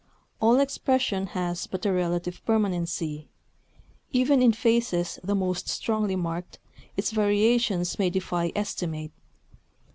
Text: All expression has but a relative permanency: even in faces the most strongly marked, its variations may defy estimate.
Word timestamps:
All 0.39 0.59
expression 0.59 1.27
has 1.27 1.67
but 1.67 1.85
a 1.85 1.93
relative 1.93 2.43
permanency: 2.43 3.27
even 4.11 4.41
in 4.41 4.51
faces 4.51 5.19
the 5.23 5.35
most 5.35 5.69
strongly 5.69 6.15
marked, 6.15 6.57
its 6.97 7.11
variations 7.11 7.99
may 7.99 8.09
defy 8.09 8.51
estimate. 8.55 9.11